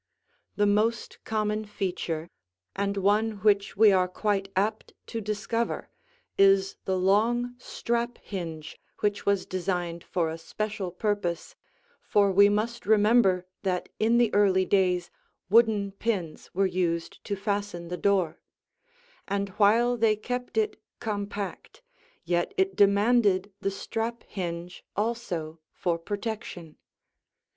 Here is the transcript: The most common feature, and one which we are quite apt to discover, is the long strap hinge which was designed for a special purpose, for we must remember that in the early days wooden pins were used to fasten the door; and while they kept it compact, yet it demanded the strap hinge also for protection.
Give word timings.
The 0.55 0.65
most 0.65 1.19
common 1.25 1.63
feature, 1.65 2.27
and 2.75 2.97
one 2.97 3.33
which 3.43 3.77
we 3.77 3.91
are 3.91 4.07
quite 4.07 4.51
apt 4.55 4.95
to 5.05 5.21
discover, 5.21 5.91
is 6.39 6.75
the 6.85 6.97
long 6.97 7.53
strap 7.59 8.17
hinge 8.23 8.79
which 9.01 9.27
was 9.27 9.45
designed 9.45 10.03
for 10.03 10.31
a 10.31 10.39
special 10.39 10.89
purpose, 10.91 11.55
for 12.01 12.31
we 12.31 12.49
must 12.49 12.87
remember 12.87 13.45
that 13.61 13.89
in 13.99 14.17
the 14.17 14.33
early 14.33 14.65
days 14.65 15.11
wooden 15.51 15.91
pins 15.91 16.49
were 16.51 16.65
used 16.65 17.23
to 17.25 17.35
fasten 17.35 17.89
the 17.89 17.95
door; 17.95 18.41
and 19.27 19.49
while 19.49 19.97
they 19.97 20.15
kept 20.15 20.57
it 20.57 20.81
compact, 20.99 21.83
yet 22.23 22.55
it 22.57 22.75
demanded 22.75 23.53
the 23.61 23.69
strap 23.69 24.23
hinge 24.29 24.83
also 24.95 25.59
for 25.71 25.99
protection. 25.99 26.77